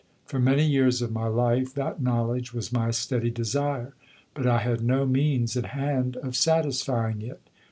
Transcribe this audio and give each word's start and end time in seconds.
For 0.25 0.39
many 0.39 0.65
years 0.65 1.03
of 1.03 1.11
my 1.11 1.27
life 1.27 1.75
that 1.75 2.01
knowledge 2.01 2.55
was 2.55 2.73
my 2.73 2.89
steady 2.89 3.29
desire; 3.29 3.93
but 4.33 4.47
I 4.47 4.57
had 4.57 4.83
no 4.83 5.05
means 5.05 5.55
at 5.55 5.67
hand 5.77 6.17
of 6.17 6.35
satisfying 6.35 7.21
it. 7.21 7.39